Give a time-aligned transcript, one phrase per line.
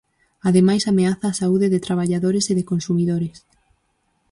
[0.49, 3.35] Ademais, ameaza a saúde de traballadores e de consumidores.